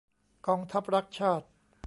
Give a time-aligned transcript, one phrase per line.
[0.47, 1.47] กองทัพรักชาติ!